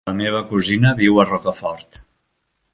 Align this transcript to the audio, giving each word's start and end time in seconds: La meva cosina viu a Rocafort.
La 0.09 0.13
meva 0.19 0.39
cosina 0.53 0.95
viu 1.03 1.21
a 1.23 1.27
Rocafort. 1.29 2.03